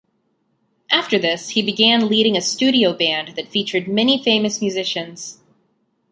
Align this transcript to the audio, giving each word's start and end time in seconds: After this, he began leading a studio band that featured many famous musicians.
After 0.89 1.19
this, 1.19 1.49
he 1.49 1.61
began 1.61 2.09
leading 2.09 2.35
a 2.35 2.41
studio 2.41 2.91
band 2.91 3.35
that 3.35 3.49
featured 3.49 3.87
many 3.87 4.17
famous 4.23 4.59
musicians. 4.59 5.37